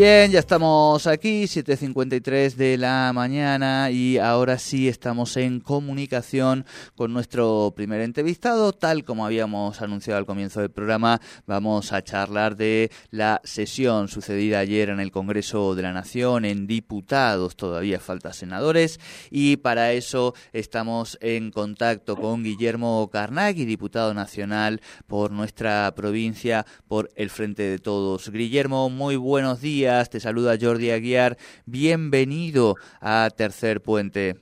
Bien, 0.00 0.30
ya 0.30 0.38
estamos 0.38 1.06
aquí, 1.06 1.42
7.53 1.42 2.54
de 2.54 2.78
la 2.78 3.12
mañana 3.12 3.90
y 3.90 4.16
ahora 4.16 4.56
sí 4.56 4.88
estamos 4.88 5.36
en 5.36 5.60
comunicación 5.60 6.64
con 6.94 7.12
nuestro 7.12 7.74
primer 7.76 8.00
entrevistado. 8.00 8.72
Tal 8.72 9.04
como 9.04 9.26
habíamos 9.26 9.82
anunciado 9.82 10.16
al 10.16 10.24
comienzo 10.24 10.60
del 10.60 10.70
programa, 10.70 11.20
vamos 11.44 11.92
a 11.92 12.02
charlar 12.02 12.56
de 12.56 12.90
la 13.10 13.42
sesión 13.44 14.08
sucedida 14.08 14.60
ayer 14.60 14.88
en 14.88 15.00
el 15.00 15.12
Congreso 15.12 15.74
de 15.74 15.82
la 15.82 15.92
Nación, 15.92 16.46
en 16.46 16.66
diputados, 16.66 17.54
todavía 17.54 18.00
falta 18.00 18.32
senadores, 18.32 19.00
y 19.30 19.58
para 19.58 19.92
eso 19.92 20.32
estamos 20.54 21.18
en 21.20 21.50
contacto 21.50 22.16
con 22.16 22.42
Guillermo 22.42 23.10
Carnaghi, 23.12 23.66
diputado 23.66 24.14
nacional 24.14 24.80
por 25.06 25.30
nuestra 25.30 25.92
provincia, 25.94 26.64
por 26.88 27.10
el 27.16 27.28
Frente 27.28 27.64
de 27.64 27.78
Todos. 27.78 28.30
Guillermo, 28.30 28.88
muy 28.88 29.16
buenos 29.16 29.60
días 29.60 29.89
te 30.10 30.20
saluda 30.20 30.56
Jordi 30.60 30.90
Aguiar. 30.90 31.36
Bienvenido 31.66 32.76
a 33.00 33.28
Tercer 33.36 33.80
Puente. 33.80 34.36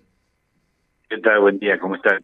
¿Qué 1.09 1.19
tal? 1.19 1.41
Buen 1.41 1.59
día, 1.59 1.79
¿cómo 1.79 1.95
estás? 1.95 2.23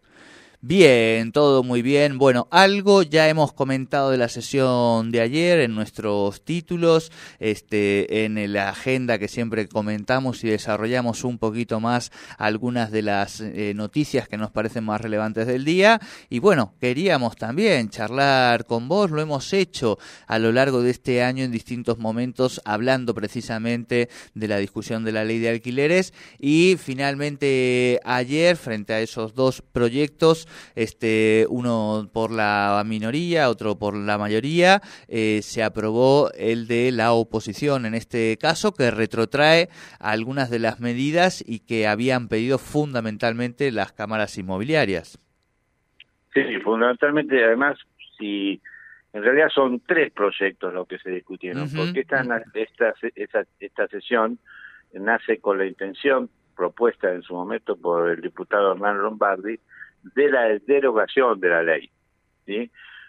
Bien, 0.66 1.30
todo 1.30 1.62
muy 1.62 1.82
bien. 1.82 2.16
Bueno, 2.16 2.48
algo 2.50 3.02
ya 3.02 3.28
hemos 3.28 3.52
comentado 3.52 4.10
de 4.10 4.16
la 4.16 4.30
sesión 4.30 5.10
de 5.10 5.20
ayer 5.20 5.60
en 5.60 5.74
nuestros 5.74 6.42
títulos, 6.42 7.12
este, 7.38 8.24
en 8.24 8.50
la 8.50 8.70
agenda 8.70 9.18
que 9.18 9.28
siempre 9.28 9.68
comentamos 9.68 10.42
y 10.42 10.48
desarrollamos 10.48 11.22
un 11.24 11.36
poquito 11.36 11.80
más 11.80 12.12
algunas 12.38 12.90
de 12.90 13.02
las 13.02 13.42
eh, 13.42 13.74
noticias 13.76 14.26
que 14.26 14.38
nos 14.38 14.52
parecen 14.52 14.84
más 14.84 15.02
relevantes 15.02 15.46
del 15.46 15.66
día. 15.66 16.00
Y 16.30 16.38
bueno, 16.38 16.72
queríamos 16.80 17.36
también 17.36 17.90
charlar 17.90 18.64
con 18.64 18.88
vos, 18.88 19.10
lo 19.10 19.20
hemos 19.20 19.52
hecho 19.52 19.98
a 20.26 20.38
lo 20.38 20.50
largo 20.50 20.80
de 20.80 20.92
este 20.92 21.22
año 21.22 21.44
en 21.44 21.52
distintos 21.52 21.98
momentos, 21.98 22.62
hablando 22.64 23.12
precisamente 23.14 24.08
de 24.32 24.48
la 24.48 24.56
discusión 24.56 25.04
de 25.04 25.12
la 25.12 25.24
ley 25.24 25.40
de 25.40 25.50
alquileres. 25.50 26.14
Y 26.38 26.78
finalmente 26.82 28.00
ayer, 28.02 28.56
frente 28.56 28.94
a 28.94 29.02
esos 29.02 29.34
dos 29.34 29.60
proyectos, 29.60 30.48
este, 30.74 31.46
uno 31.48 32.08
por 32.12 32.30
la 32.30 32.82
minoría, 32.86 33.48
otro 33.48 33.78
por 33.78 33.96
la 33.96 34.18
mayoría, 34.18 34.80
eh, 35.08 35.40
se 35.42 35.62
aprobó 35.62 36.30
el 36.36 36.66
de 36.66 36.92
la 36.92 37.12
oposición, 37.12 37.86
en 37.86 37.94
este 37.94 38.36
caso, 38.40 38.72
que 38.72 38.90
retrotrae 38.90 39.68
algunas 40.00 40.50
de 40.50 40.58
las 40.58 40.80
medidas 40.80 41.42
y 41.46 41.60
que 41.60 41.86
habían 41.86 42.28
pedido 42.28 42.58
fundamentalmente 42.58 43.70
las 43.72 43.92
cámaras 43.92 44.36
inmobiliarias. 44.38 45.18
Sí, 46.32 46.42
fundamentalmente, 46.62 47.44
además, 47.44 47.78
si 48.18 48.60
en 49.12 49.22
realidad 49.22 49.48
son 49.54 49.80
tres 49.80 50.12
proyectos 50.12 50.74
los 50.74 50.88
que 50.88 50.98
se 50.98 51.10
discutieron, 51.10 51.68
porque 51.70 52.00
esta, 52.00 52.24
esta, 52.54 52.94
esta, 53.14 53.44
esta 53.60 53.86
sesión 53.86 54.38
nace 54.92 55.38
con 55.38 55.58
la 55.58 55.66
intención 55.66 56.28
propuesta 56.56 57.12
en 57.12 57.22
su 57.22 57.34
momento 57.34 57.76
por 57.76 58.10
el 58.10 58.20
diputado 58.20 58.72
Hernán 58.72 58.98
Lombardi 58.98 59.58
de 60.14 60.30
la 60.30 60.58
derogación 60.58 61.40
de 61.40 61.48
la 61.48 61.62
ley. 61.62 61.90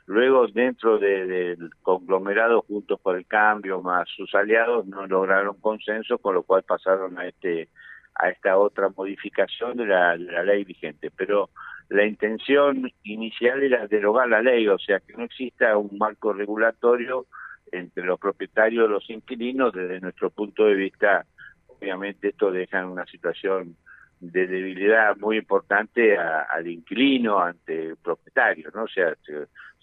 Luego, 0.08 0.48
dentro 0.48 1.00
del 1.00 1.72
conglomerado 1.82 2.62
Juntos 2.62 3.00
por 3.02 3.18
el 3.18 3.26
Cambio, 3.26 3.82
más 3.82 4.08
sus 4.16 4.34
aliados, 4.36 4.86
no 4.86 5.08
lograron 5.08 5.60
consenso, 5.60 6.20
con 6.20 6.36
lo 6.36 6.44
cual 6.44 6.64
pasaron 6.64 7.18
a 7.18 7.28
este 7.28 7.70
a 8.18 8.30
esta 8.30 8.58
otra 8.58 8.88
modificación 8.96 9.76
de 9.76 9.88
la, 9.88 10.18
de 10.18 10.32
la 10.32 10.44
ley 10.44 10.64
vigente. 10.64 11.12
Pero 11.12 11.50
la 11.90 12.06
intención 12.06 12.90
inicial 13.04 13.62
era 13.62 13.88
derogar 13.88 14.30
la 14.30 14.42
ley, 14.42 14.68
o 14.70 14.80
sea, 14.80 15.02
que 15.02 15.14
no 15.14 15.24
exista 15.24 15.76
un 15.78 15.98
marco 15.98 16.32
regulatorio 16.32 17.26
entre 17.72 18.06
los 18.06 18.18
propietarios 18.18 18.88
y 18.88 18.92
los 18.92 19.10
inquilinos. 19.10 19.74
Desde 19.74 20.00
nuestro 20.00 20.30
punto 20.30 20.66
de 20.66 20.76
vista, 20.76 21.26
obviamente 21.68 22.30
esto 22.30 22.52
deja 22.52 22.80
en 22.80 22.86
una 22.86 23.06
situación 23.06 23.76
de 24.20 24.48
debilidad 24.48 25.18
muy 25.18 25.38
importante 25.38 26.18
al 26.18 26.68
inquilino 26.68 27.40
ante 27.40 27.88
el 27.90 27.98
propietario, 27.98 28.70
¿no? 28.74 28.84
O 28.84 28.88
sea, 28.88 29.16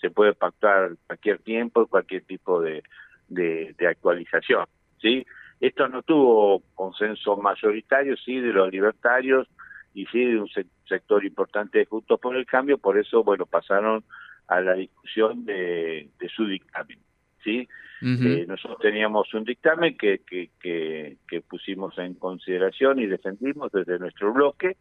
se, 0.00 0.10
puede 0.10 0.34
pactar 0.34 0.97
cualquier 1.06 1.38
tiempo, 1.41 1.87
cualquier 1.87 2.22
tipo 2.25 2.60
de, 2.60 2.82
de, 3.28 3.87
actualización, 3.87 4.66
¿sí? 5.00 5.25
Esto 5.60 5.88
no 5.88 6.03
tuvo 6.03 6.62
consenso 6.75 7.37
mayoritario, 7.37 8.16
sí, 8.16 8.41
de 8.41 8.53
los 8.53 8.70
libertarios 8.70 9.48
y 9.94 10.06
sí 10.06 10.25
de 10.25 10.41
un 10.41 10.49
sector 10.88 11.25
importante 11.25 11.78
de 11.78 11.84
Juntos 11.84 12.19
por 12.19 12.37
el 12.37 12.47
Cambio, 12.47 12.78
por 12.78 12.99
eso, 12.99 13.22
bueno, 13.22 13.47
pasaron 13.47 14.03
a 14.49 14.60
la 14.60 14.75
discusión 14.75 15.44
de 15.44 16.09
su 16.34 16.47
dictamen, 16.47 16.99
¿sí? 17.42 17.69
Eh, 18.04 18.47
nosotros 18.48 18.80
teníamos 18.80 19.32
un 19.32 19.44
dictamen 19.44 19.97
que, 19.97 20.22
que, 20.26 20.50
que, 20.60 21.41
pusimos 21.42 21.97
en 21.98 22.14
consideración 22.14 22.98
y 22.98 23.06
defendimos 23.06 23.70
desde 23.70 24.00
nuestro 24.00 24.32
bloque. 24.32 24.76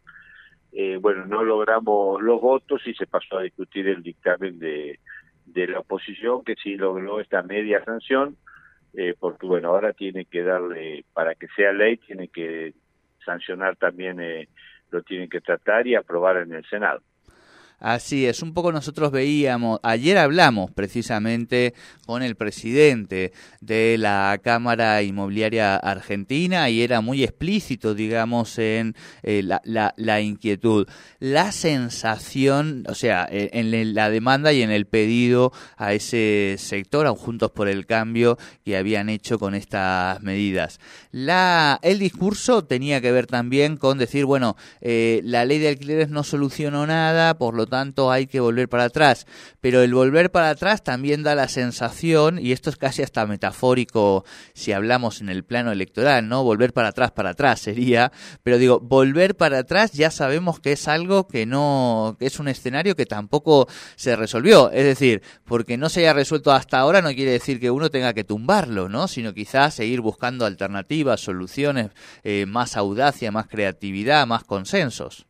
Eh, 0.71 0.97
bueno, 0.99 1.27
no 1.27 1.43
logramos 1.43 2.19
los 2.19 2.41
votos 2.41 2.81
y 2.87 2.95
se 2.95 3.05
pasó 3.05 3.37
a 3.37 3.43
discutir 3.43 3.87
el 3.87 4.01
dictamen 4.01 4.57
de, 4.57 4.99
de 5.45 5.67
la 5.67 5.79
oposición, 5.79 6.43
que 6.43 6.55
sí 6.55 6.75
logró 6.77 7.19
esta 7.19 7.43
media 7.43 7.83
sanción, 7.83 8.37
eh, 8.95 9.13
porque 9.19 9.45
bueno, 9.45 9.69
ahora 9.69 9.93
tiene 9.93 10.25
que 10.25 10.41
darle, 10.41 11.05
para 11.13 11.35
que 11.35 11.47
sea 11.55 11.73
ley, 11.73 11.97
tiene 11.97 12.29
que 12.29 12.73
sancionar 13.23 13.75
también, 13.75 14.17
lo 14.89 15.03
tienen 15.03 15.29
que 15.29 15.41
tratar 15.41 15.85
y 15.85 15.93
aprobar 15.93 16.37
en 16.37 16.53
el 16.53 16.65
Senado. 16.65 17.03
Así 17.81 18.27
es, 18.27 18.43
un 18.43 18.53
poco 18.53 18.71
nosotros 18.71 19.11
veíamos, 19.11 19.79
ayer 19.81 20.19
hablamos 20.19 20.69
precisamente 20.69 21.73
con 22.05 22.21
el 22.21 22.35
presidente 22.35 23.33
de 23.59 23.97
la 23.97 24.39
Cámara 24.43 25.01
Inmobiliaria 25.01 25.77
Argentina 25.77 26.69
y 26.69 26.83
era 26.83 27.01
muy 27.01 27.23
explícito, 27.23 27.95
digamos, 27.95 28.59
en 28.59 28.95
eh, 29.23 29.41
la, 29.41 29.93
la, 29.97 30.21
inquietud. 30.21 30.87
La 31.19 31.51
sensación, 31.51 32.83
o 32.87 32.93
sea, 32.93 33.27
en 33.31 33.95
la 33.95 34.11
demanda 34.11 34.53
y 34.53 34.61
en 34.61 34.69
el 34.69 34.85
pedido 34.85 35.51
a 35.75 35.93
ese 35.93 36.57
sector, 36.59 37.07
a 37.07 37.15
Juntos 37.15 37.49
por 37.49 37.67
el 37.67 37.87
Cambio, 37.87 38.37
que 38.63 38.77
habían 38.77 39.09
hecho 39.09 39.39
con 39.39 39.55
estas 39.55 40.21
medidas. 40.21 40.79
La, 41.11 41.79
el 41.81 41.97
discurso 41.97 42.63
tenía 42.63 43.01
que 43.01 43.11
ver 43.11 43.25
también 43.25 43.77
con 43.77 43.97
decir, 43.97 44.25
bueno, 44.25 44.55
eh, 44.81 45.21
la 45.23 45.45
ley 45.45 45.57
de 45.57 45.69
alquileres 45.69 46.09
no 46.09 46.23
solucionó 46.23 46.85
nada, 46.85 47.39
por 47.39 47.55
lo 47.55 47.70
tanto 47.71 48.11
hay 48.11 48.27
que 48.27 48.39
volver 48.39 48.69
para 48.69 48.83
atrás. 48.83 49.25
Pero 49.61 49.81
el 49.81 49.95
volver 49.95 50.29
para 50.29 50.51
atrás 50.51 50.83
también 50.83 51.23
da 51.23 51.33
la 51.33 51.47
sensación, 51.47 52.37
y 52.37 52.51
esto 52.51 52.69
es 52.69 52.75
casi 52.75 53.01
hasta 53.01 53.25
metafórico 53.25 54.23
si 54.53 54.73
hablamos 54.73 55.21
en 55.21 55.29
el 55.29 55.43
plano 55.43 55.71
electoral, 55.71 56.27
¿no? 56.29 56.43
Volver 56.43 56.73
para 56.73 56.89
atrás, 56.89 57.11
para 57.11 57.31
atrás 57.31 57.61
sería, 57.61 58.11
pero 58.43 58.59
digo, 58.59 58.79
volver 58.79 59.35
para 59.35 59.59
atrás 59.59 59.93
ya 59.93 60.11
sabemos 60.11 60.59
que 60.59 60.73
es 60.73 60.87
algo 60.87 61.27
que 61.27 61.47
no, 61.47 62.17
que 62.19 62.27
es 62.27 62.39
un 62.39 62.47
escenario 62.47 62.95
que 62.95 63.07
tampoco 63.07 63.67
se 63.95 64.15
resolvió. 64.15 64.69
Es 64.71 64.85
decir, 64.85 65.23
porque 65.45 65.77
no 65.77 65.89
se 65.89 66.01
haya 66.01 66.13
resuelto 66.13 66.51
hasta 66.51 66.77
ahora 66.77 67.01
no 67.01 67.13
quiere 67.13 67.31
decir 67.31 67.59
que 67.59 67.71
uno 67.71 67.89
tenga 67.89 68.13
que 68.13 68.23
tumbarlo, 68.23 68.89
¿no? 68.89 69.07
Sino 69.07 69.33
quizás 69.33 69.75
seguir 69.75 70.01
buscando 70.01 70.45
alternativas, 70.45 71.21
soluciones, 71.21 71.91
eh, 72.23 72.45
más 72.45 72.75
audacia, 72.77 73.31
más 73.31 73.47
creatividad, 73.47 74.27
más 74.27 74.43
consensos. 74.43 75.25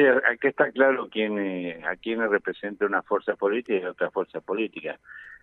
Sí, 0.00 0.06
aquí 0.06 0.46
está 0.46 0.70
claro 0.72 1.08
quién, 1.10 1.38
eh, 1.38 1.82
a 1.84 1.94
quién 1.94 2.26
representa 2.26 2.86
una 2.86 3.02
fuerza 3.02 3.36
política 3.36 3.80
y 3.80 3.84
otra 3.84 4.10
fuerza 4.10 4.40
política. 4.40 4.98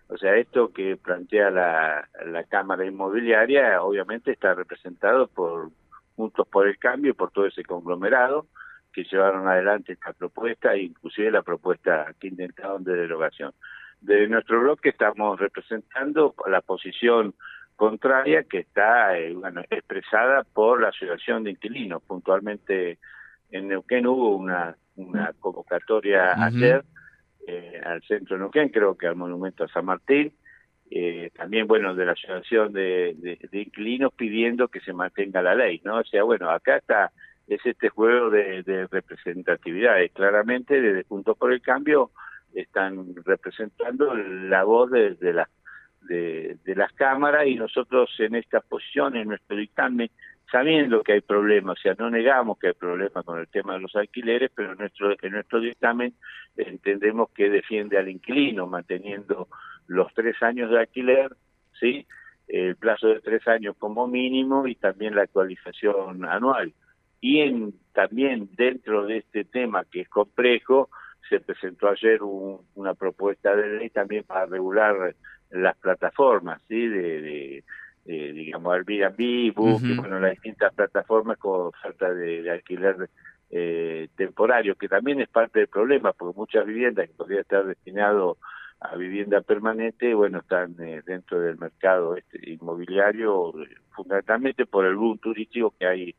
O 0.08 0.18
sea, 0.18 0.34
esto 0.34 0.72
que 0.72 0.96
plantea 0.96 1.48
la, 1.50 2.08
la 2.26 2.42
Cámara 2.42 2.84
Inmobiliaria 2.84 3.80
obviamente 3.80 4.32
está 4.32 4.54
representado 4.54 5.28
por 5.28 5.70
Juntos 6.16 6.48
por 6.48 6.66
el 6.66 6.76
Cambio 6.76 7.12
y 7.12 7.14
por 7.14 7.30
todo 7.30 7.46
ese 7.46 7.62
conglomerado 7.62 8.48
que 8.92 9.04
llevaron 9.04 9.46
adelante 9.46 9.92
esta 9.92 10.12
propuesta 10.12 10.76
inclusive 10.76 11.30
la 11.30 11.42
propuesta 11.42 12.12
que 12.18 12.26
intentaron 12.26 12.82
de 12.82 12.96
derogación. 12.96 13.52
De 14.00 14.26
nuestro 14.26 14.60
bloque 14.60 14.88
estamos 14.88 15.38
representando 15.38 16.34
la 16.48 16.62
posición 16.62 17.32
contraria 17.76 18.42
que 18.42 18.58
está 18.58 19.16
eh, 19.16 19.34
bueno, 19.34 19.60
expresada 19.70 20.42
por 20.42 20.82
la 20.82 20.88
Asociación 20.88 21.44
de 21.44 21.52
Inquilinos. 21.52 22.02
Puntualmente 22.02 22.98
en 23.50 23.68
Neuquén 23.68 24.06
hubo 24.06 24.36
una, 24.36 24.76
una 24.96 25.32
convocatoria 25.38 26.32
ayer 26.44 26.84
eh, 27.46 27.80
al 27.84 28.02
centro 28.02 28.36
de 28.36 28.40
Neuquén, 28.40 28.68
creo 28.68 28.96
que 28.96 29.06
al 29.06 29.16
Monumento 29.16 29.64
a 29.64 29.68
San 29.68 29.86
Martín, 29.86 30.32
eh, 30.90 31.30
también, 31.34 31.66
bueno, 31.66 31.94
de 31.94 32.06
la 32.06 32.12
Asociación 32.12 32.72
de, 32.72 33.14
de, 33.50 33.60
Inquilinos 33.60 34.12
pidiendo 34.14 34.68
que 34.68 34.80
se 34.80 34.92
mantenga 34.92 35.42
la 35.42 35.54
ley, 35.54 35.80
¿no? 35.84 35.98
O 35.98 36.04
sea, 36.04 36.22
bueno, 36.22 36.50
acá 36.50 36.76
está, 36.76 37.12
es 37.46 37.60
este 37.64 37.90
juego 37.90 38.30
de, 38.30 38.62
de 38.62 38.86
representatividades. 38.86 40.12
Claramente, 40.12 40.80
desde 40.80 41.04
Juntos 41.04 41.36
por 41.36 41.52
el 41.52 41.60
Cambio, 41.60 42.10
están 42.54 43.14
representando 43.24 44.14
la 44.14 44.64
voz 44.64 44.90
de, 44.90 45.14
de, 45.14 45.32
la, 45.34 45.48
de, 46.02 46.56
de 46.64 46.74
las 46.74 46.92
cámaras 46.92 47.46
y 47.46 47.54
nosotros 47.54 48.10
en 48.18 48.34
esta 48.34 48.60
posición, 48.60 49.16
en 49.16 49.28
nuestro 49.28 49.56
dictamen, 49.56 50.10
sabiendo 50.50 51.02
que 51.02 51.12
hay 51.12 51.20
problemas, 51.20 51.78
o 51.78 51.82
sea, 51.82 51.94
no 51.98 52.10
negamos 52.10 52.58
que 52.58 52.68
hay 52.68 52.72
problemas 52.72 53.24
con 53.24 53.38
el 53.38 53.48
tema 53.48 53.74
de 53.74 53.80
los 53.80 53.94
alquileres, 53.96 54.50
pero 54.54 54.72
en 54.72 54.78
nuestro, 54.78 55.14
en 55.20 55.32
nuestro 55.32 55.60
dictamen 55.60 56.14
entendemos 56.56 57.30
que 57.30 57.50
defiende 57.50 57.98
al 57.98 58.08
inquilino, 58.08 58.66
manteniendo 58.66 59.48
los 59.86 60.12
tres 60.14 60.42
años 60.42 60.70
de 60.70 60.80
alquiler, 60.80 61.34
¿sí? 61.78 62.06
el 62.48 62.76
plazo 62.76 63.08
de 63.08 63.20
tres 63.20 63.46
años 63.46 63.76
como 63.78 64.06
mínimo 64.06 64.66
y 64.66 64.74
también 64.74 65.14
la 65.14 65.22
actualización 65.22 66.24
anual. 66.24 66.72
Y 67.20 67.40
en, 67.40 67.74
también 67.92 68.48
dentro 68.52 69.06
de 69.06 69.18
este 69.18 69.44
tema 69.44 69.84
que 69.84 70.02
es 70.02 70.08
complejo, 70.08 70.88
se 71.28 71.40
presentó 71.40 71.88
ayer 71.88 72.20
una 72.22 72.94
propuesta 72.94 73.54
de 73.54 73.78
ley 73.78 73.90
también 73.90 74.24
para 74.24 74.46
regular 74.46 75.14
las 75.50 75.76
plataformas, 75.76 76.62
¿sí? 76.68 76.86
de, 76.86 77.20
de 77.20 77.64
eh, 78.10 78.32
digamos, 78.32 78.72
Airbnb, 78.72 79.54
Book, 79.54 79.82
bueno, 79.96 80.18
las 80.18 80.30
distintas 80.30 80.72
plataformas 80.72 81.36
con 81.36 81.72
falta 81.72 82.12
de, 82.14 82.50
alquiler 82.50 83.10
eh, 83.50 84.08
temporario, 84.16 84.76
que 84.76 84.88
también 84.88 85.20
es 85.20 85.28
parte 85.28 85.58
del 85.58 85.68
problema, 85.68 86.14
porque 86.14 86.38
muchas 86.38 86.64
viviendas 86.64 87.06
que 87.06 87.14
podrían 87.14 87.42
estar 87.42 87.66
destinadas 87.66 88.34
a 88.80 88.96
vivienda 88.96 89.42
permanente, 89.42 90.14
bueno, 90.14 90.38
están 90.38 90.74
eh, 90.80 91.02
dentro 91.04 91.38
del 91.40 91.58
mercado 91.58 92.16
este 92.16 92.50
inmobiliario, 92.50 93.52
fundamentalmente 93.90 94.64
por 94.64 94.86
el 94.86 94.96
boom 94.96 95.18
turístico 95.18 95.74
que 95.78 95.86
hay 95.86 96.16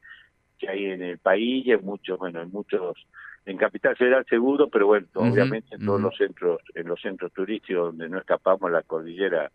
que 0.60 0.70
hay 0.70 0.86
en 0.86 1.02
el 1.02 1.18
país 1.18 1.66
y 1.66 1.72
en 1.72 1.84
muchos, 1.84 2.20
bueno, 2.20 2.42
en 2.42 2.52
muchos, 2.52 3.08
en 3.46 3.58
Capital 3.58 3.96
Federal 3.96 4.26
seguro, 4.30 4.68
pero 4.68 4.86
bueno, 4.86 5.08
obviamente 5.16 5.74
en 5.74 5.86
todos 5.86 6.02
los 6.02 6.16
centros, 6.16 6.60
en 6.76 6.88
los 6.88 7.02
centros 7.02 7.32
turísticos 7.34 7.86
donde 7.86 8.10
no 8.10 8.20
escapamos 8.20 8.70
la 8.70 8.84
cordillera 8.84 9.50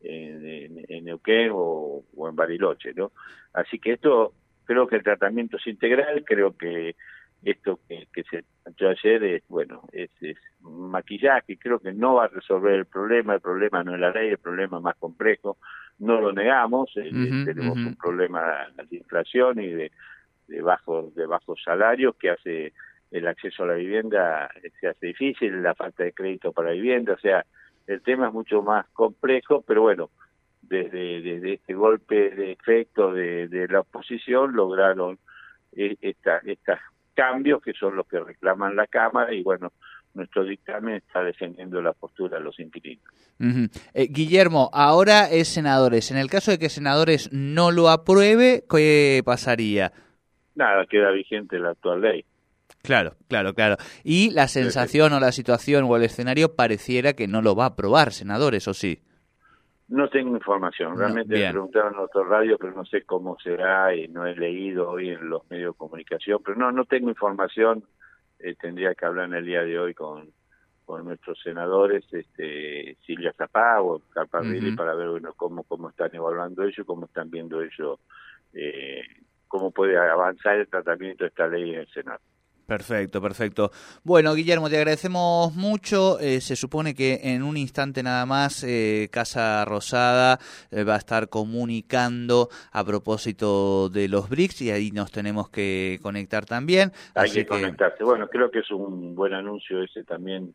en, 0.00 0.84
en, 0.88 1.04
Neuquén 1.04 1.50
o, 1.52 2.04
en 2.28 2.36
Bariloche, 2.36 2.92
¿no? 2.94 3.12
Así 3.52 3.78
que 3.78 3.92
esto, 3.92 4.32
creo 4.64 4.86
que 4.86 4.96
el 4.96 5.02
tratamiento 5.02 5.56
es 5.56 5.66
integral, 5.66 6.24
creo 6.24 6.56
que 6.56 6.94
esto 7.42 7.78
que, 7.88 8.08
que 8.12 8.24
se 8.24 8.44
planteó 8.62 8.88
ayer 8.90 9.22
es, 9.24 9.42
bueno, 9.48 9.82
es, 9.92 10.10
es 10.20 10.36
maquillaje, 10.60 11.58
creo 11.58 11.78
que 11.78 11.92
no 11.92 12.14
va 12.14 12.24
a 12.24 12.28
resolver 12.28 12.74
el 12.74 12.86
problema, 12.86 13.34
el 13.34 13.40
problema 13.40 13.84
no 13.84 13.94
es 13.94 14.00
la 14.00 14.10
ley, 14.10 14.30
el 14.30 14.38
problema 14.38 14.78
es 14.78 14.82
más 14.82 14.96
complejo, 14.96 15.58
no 15.98 16.20
lo 16.20 16.32
negamos, 16.32 16.90
eh, 16.96 17.10
tenemos 17.44 17.76
un 17.76 17.96
problema 17.96 18.66
de 18.88 18.96
inflación 18.96 19.60
y 19.60 19.68
de, 19.68 19.92
de 20.48 20.62
bajos 20.62 21.14
de 21.14 21.26
bajos 21.26 21.60
salarios 21.64 22.16
que 22.16 22.30
hace 22.30 22.72
el 23.10 23.26
acceso 23.26 23.62
a 23.62 23.68
la 23.68 23.74
vivienda 23.74 24.50
se 24.80 24.88
hace 24.88 25.06
difícil, 25.06 25.62
la 25.62 25.74
falta 25.74 26.04
de 26.04 26.12
crédito 26.12 26.52
para 26.52 26.72
vivienda, 26.72 27.14
o 27.14 27.18
sea, 27.18 27.44
el 27.86 28.02
tema 28.02 28.28
es 28.28 28.32
mucho 28.32 28.62
más 28.62 28.86
complejo, 28.88 29.62
pero 29.66 29.82
bueno, 29.82 30.10
desde, 30.62 31.22
desde 31.22 31.54
este 31.54 31.74
golpe 31.74 32.30
de 32.30 32.52
efecto 32.52 33.12
de, 33.12 33.48
de 33.48 33.68
la 33.68 33.80
oposición 33.80 34.54
lograron 34.54 35.18
eh, 35.72 35.96
esta, 36.00 36.38
estos 36.44 36.78
cambios 37.14 37.62
que 37.62 37.72
son 37.72 37.96
los 37.96 38.06
que 38.06 38.20
reclaman 38.20 38.76
la 38.76 38.86
Cámara 38.86 39.32
y 39.32 39.42
bueno, 39.42 39.72
nuestro 40.14 40.44
dictamen 40.44 40.96
está 40.96 41.22
defendiendo 41.22 41.80
la 41.82 41.92
postura 41.92 42.38
de 42.38 42.44
los 42.44 42.58
inquilinos. 42.58 43.04
Eh, 43.38 44.08
Guillermo, 44.10 44.70
ahora 44.72 45.30
es 45.30 45.48
senadores. 45.48 46.10
En 46.10 46.16
el 46.16 46.28
caso 46.28 46.50
de 46.50 46.58
que 46.58 46.68
senadores 46.68 47.30
no 47.32 47.70
lo 47.70 47.90
apruebe, 47.90 48.64
¿qué 48.68 49.22
pasaría? 49.24 49.92
Nada, 50.54 50.86
queda 50.86 51.10
vigente 51.10 51.58
la 51.58 51.70
actual 51.70 52.00
ley. 52.00 52.24
Claro, 52.86 53.16
claro, 53.28 53.52
claro. 53.52 53.76
Y 54.04 54.30
la 54.30 54.46
sensación 54.46 55.12
o 55.12 55.18
la 55.18 55.32
situación 55.32 55.84
o 55.84 55.96
el 55.96 56.04
escenario 56.04 56.54
pareciera 56.54 57.14
que 57.14 57.26
no 57.26 57.42
lo 57.42 57.56
va 57.56 57.64
a 57.64 57.68
aprobar, 57.68 58.12
senadores, 58.12 58.68
¿o 58.68 58.74
sí? 58.74 59.02
No 59.88 60.08
tengo 60.08 60.36
información. 60.36 60.96
Realmente 60.96 61.34
me 61.34 61.50
preguntaron 61.50 61.94
en 61.94 62.00
otro 62.00 62.24
radio, 62.24 62.56
pero 62.58 62.72
no 62.72 62.84
sé 62.84 63.02
cómo 63.02 63.36
será 63.40 63.94
y 63.94 64.06
no 64.08 64.24
he 64.24 64.36
leído 64.36 64.88
hoy 64.88 65.10
en 65.10 65.28
los 65.28 65.48
medios 65.50 65.74
de 65.74 65.78
comunicación. 65.78 66.40
Pero 66.44 66.56
no, 66.56 66.70
no 66.70 66.84
tengo 66.84 67.08
información. 67.08 67.82
Eh, 68.38 68.54
tendría 68.54 68.94
que 68.94 69.04
hablar 69.04 69.26
en 69.26 69.34
el 69.34 69.46
día 69.46 69.62
de 69.62 69.78
hoy 69.78 69.94
con, 69.94 70.30
con 70.84 71.04
nuestros 71.04 71.40
senadores, 71.42 72.04
este, 72.12 72.96
Silvia 73.04 73.32
Zapá 73.36 73.80
o 73.80 74.00
Carparrilli, 74.12 74.76
para 74.76 74.94
ver 74.94 75.08
bueno, 75.08 75.32
cómo, 75.34 75.64
cómo 75.64 75.90
están 75.90 76.14
evaluando 76.14 76.62
ellos, 76.62 76.86
cómo 76.86 77.06
están 77.06 77.30
viendo 77.30 77.60
ellos, 77.60 77.98
eh, 78.52 79.02
cómo 79.48 79.72
puede 79.72 79.98
avanzar 79.98 80.56
el 80.56 80.68
tratamiento 80.68 81.24
de 81.24 81.28
esta 81.28 81.48
ley 81.48 81.74
en 81.74 81.80
el 81.80 81.88
Senado. 81.88 82.20
Perfecto, 82.66 83.22
perfecto. 83.22 83.70
Bueno, 84.02 84.34
Guillermo, 84.34 84.68
te 84.68 84.76
agradecemos 84.76 85.54
mucho. 85.54 86.18
Eh, 86.18 86.40
se 86.40 86.56
supone 86.56 86.94
que 86.94 87.20
en 87.22 87.44
un 87.44 87.56
instante 87.56 88.02
nada 88.02 88.26
más 88.26 88.64
eh, 88.64 89.08
Casa 89.12 89.64
Rosada 89.64 90.40
eh, 90.72 90.82
va 90.82 90.96
a 90.96 90.98
estar 90.98 91.28
comunicando 91.28 92.48
a 92.72 92.84
propósito 92.84 93.88
de 93.88 94.08
los 94.08 94.28
BRICS 94.28 94.62
y 94.62 94.70
ahí 94.72 94.90
nos 94.90 95.12
tenemos 95.12 95.48
que 95.48 96.00
conectar 96.02 96.44
también. 96.44 96.90
Hay 97.14 97.30
que, 97.30 97.46
conectarse. 97.46 98.02
Bueno, 98.02 98.26
creo 98.28 98.50
que 98.50 98.58
es 98.58 98.70
un 98.72 99.14
buen 99.14 99.32
anuncio 99.32 99.80
ese 99.84 100.02
también, 100.02 100.52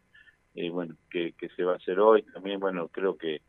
bueno, 0.70 0.96
que, 1.10 1.32
que 1.38 1.48
se 1.56 1.64
va 1.64 1.74
a 1.74 1.78
hacer 1.78 1.98
hoy. 1.98 2.24
También, 2.24 2.60
bueno, 2.60 2.90
creo 2.90 3.18
que 3.18 3.42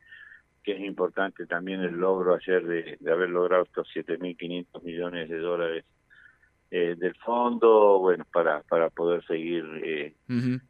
que 0.63 0.75
es 0.75 0.81
importante 0.81 1.45
también 1.47 1.81
el 1.81 1.97
logro 1.97 2.37
ayer 2.37 2.65
de, 2.65 2.97
de 3.01 3.13
haber 3.13 3.31
logrado 3.31 3.65
estos 3.65 3.89
7.500 3.97 4.85
millones 4.85 5.29
de 5.29 5.39
dólares 5.39 5.85
eh, 6.75 6.97
del 6.97 7.15
fondo, 7.17 7.99
bueno, 7.99 8.25
para, 8.33 8.63
para 8.63 8.89
poder 8.89 9.23
seguir, 9.27 9.63
eh, 9.85 10.15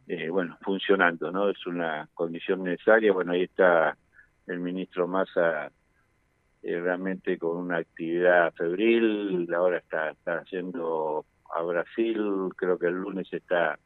eh, 0.09 0.29
bueno, 0.31 0.59
funcionando, 0.61 1.31
¿no? 1.31 1.49
Es 1.49 1.65
una 1.65 2.09
condición 2.13 2.65
necesaria. 2.65 3.13
Bueno, 3.13 3.31
ahí 3.31 3.43
está 3.43 3.97
el 4.49 4.59
ministro 4.59 5.07
Massa 5.07 5.71
realmente 6.61 7.39
con 7.39 7.57
una 7.57 7.77
actividad 7.77 8.53
febril, 8.55 9.49
ahora 9.55 9.79
está, 9.79 10.11
está 10.11 10.39
haciendo 10.39 11.25
a 11.55 11.63
Brasil, 11.63 12.51
creo 12.57 12.81
que 12.81 12.89
el 12.89 12.95
lunes 12.95 13.33
está 13.33 13.79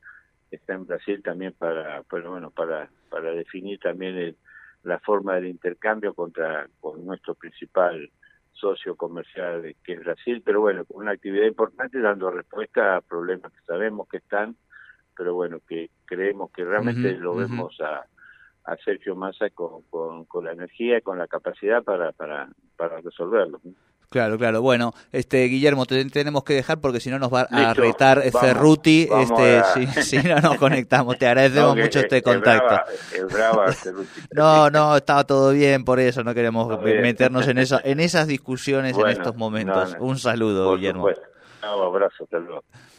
está 0.50 0.73
en 0.73 0.87
Brasil 0.87 1.23
también 1.23 1.52
para, 1.52 2.02
pero 2.04 2.30
bueno, 2.30 2.50
para 2.50 2.88
para 3.11 3.32
definir 3.32 3.78
también 3.78 4.37
la 4.85 4.99
forma 5.00 5.35
del 5.35 5.49
intercambio 5.49 6.14
contra 6.14 6.66
con 6.80 7.04
nuestro 7.04 7.35
principal 7.35 8.11
socio 8.56 8.96
comercial 8.96 9.75
que 9.84 9.92
es 9.92 10.00
Brasil, 10.00 10.42
pero 10.44 10.60
bueno, 10.60 10.84
con 10.84 11.02
una 11.02 11.12
actividad 11.12 11.46
importante 11.46 12.00
dando 12.00 12.30
respuesta 12.30 12.96
a 12.96 13.00
problemas 13.00 13.52
que 13.52 13.60
sabemos 13.66 14.08
que 14.08 14.18
están, 14.18 14.56
pero 15.16 15.34
bueno, 15.34 15.60
que 15.66 15.90
creemos 16.04 16.50
que 16.52 16.64
realmente 16.64 17.12
lo 17.12 17.34
vemos 17.34 17.80
a, 17.80 18.04
a 18.64 18.76
Sergio 18.78 19.14
Massa 19.14 19.50
con, 19.50 19.82
con, 19.82 20.25
con, 20.26 20.44
la 20.44 20.52
energía 20.52 20.98
y 20.98 21.02
con 21.02 21.18
la 21.18 21.26
capacidad 21.26 21.82
para, 21.82 22.12
para, 22.12 22.48
para 22.76 23.00
resolverlo. 23.00 23.60
Claro, 24.08 24.38
claro. 24.38 24.62
Bueno, 24.62 24.94
este 25.12 25.44
Guillermo, 25.44 25.84
te 25.84 26.04
tenemos 26.06 26.44
que 26.44 26.54
dejar 26.54 26.80
porque 26.80 27.00
si 27.00 27.10
no 27.10 27.18
nos 27.18 27.32
va 27.32 27.42
a 27.42 27.75
retar 27.75 28.22
Cerruti, 28.30 29.08
este, 29.20 29.62
si, 30.02 30.16
no 30.28 30.40
nos 30.40 30.56
conectamos. 30.56 31.18
Te 31.18 31.26
agradecemos 31.26 31.76
mucho 31.76 32.00
este 32.00 32.22
contacto. 32.22 32.80
no, 34.32 34.70
no, 34.70 34.96
estaba 34.96 35.25
todo 35.25 35.50
bien, 35.50 35.84
por 35.84 36.00
eso 36.00 36.22
no 36.22 36.34
queremos 36.34 36.80
meternos 36.82 37.48
en 37.48 37.58
eso, 37.58 37.80
en 37.84 38.00
esas 38.00 38.26
discusiones 38.26 38.96
en 38.96 39.08
estos 39.08 39.36
momentos. 39.36 39.96
Un 39.98 40.18
saludo, 40.18 40.76
Guillermo. 40.76 41.08
Abrazo, 41.66 42.28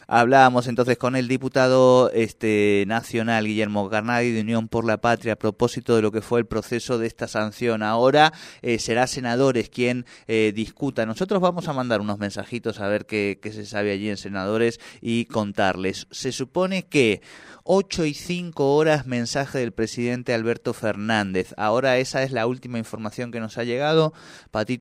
Hablábamos 0.06 0.66
entonces 0.68 0.96
con 0.96 1.16
el 1.16 1.28
diputado 1.28 2.10
este, 2.12 2.84
nacional 2.86 3.46
Guillermo 3.46 3.90
Carnaghi 3.90 4.30
de 4.30 4.40
Unión 4.40 4.68
por 4.68 4.86
la 4.86 4.98
Patria 4.98 5.34
a 5.34 5.36
propósito 5.36 5.96
de 5.96 6.02
lo 6.02 6.12
que 6.12 6.22
fue 6.22 6.40
el 6.40 6.46
proceso 6.46 6.98
de 6.98 7.06
esta 7.06 7.28
sanción. 7.28 7.82
Ahora 7.82 8.32
eh, 8.62 8.78
será 8.78 9.06
senadores 9.06 9.68
quien 9.68 10.06
eh, 10.26 10.52
discuta. 10.54 11.04
Nosotros 11.04 11.40
vamos 11.40 11.68
a 11.68 11.72
mandar 11.72 12.00
unos 12.00 12.18
mensajitos 12.18 12.80
a 12.80 12.88
ver 12.88 13.06
qué, 13.06 13.38
qué 13.42 13.52
se 13.52 13.66
sabe 13.66 13.92
allí 13.92 14.08
en 14.08 14.16
senadores 14.16 14.80
y 15.00 15.26
contarles. 15.26 16.06
Se 16.10 16.32
supone 16.32 16.86
que 16.86 17.20
8 17.70 18.06
y 18.06 18.14
5 18.14 18.76
horas 18.76 19.06
mensaje 19.06 19.58
del 19.58 19.72
presidente 19.72 20.32
Alberto 20.32 20.72
Fernández. 20.72 21.52
Ahora 21.58 21.98
esa 21.98 22.22
es 22.22 22.32
la 22.32 22.46
última 22.46 22.78
información 22.78 23.30
que 23.30 23.40
nos 23.40 23.58
ha 23.58 23.64
llegado. 23.64 24.14
Patito 24.50 24.68